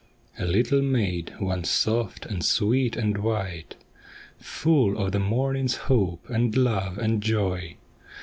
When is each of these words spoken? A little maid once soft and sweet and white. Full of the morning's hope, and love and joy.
A 0.39 0.45
little 0.47 0.81
maid 0.81 1.35
once 1.39 1.69
soft 1.69 2.25
and 2.25 2.43
sweet 2.43 2.95
and 2.95 3.19
white. 3.19 3.75
Full 4.39 4.97
of 4.97 5.11
the 5.11 5.19
morning's 5.19 5.75
hope, 5.75 6.27
and 6.27 6.57
love 6.57 6.97
and 6.97 7.21
joy. 7.21 7.77